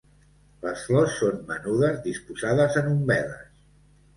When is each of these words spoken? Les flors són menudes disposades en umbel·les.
Les 0.63 0.85
flors 0.87 1.17
són 1.17 1.37
menudes 1.51 1.99
disposades 2.07 2.79
en 2.83 2.91
umbel·les. 2.95 3.57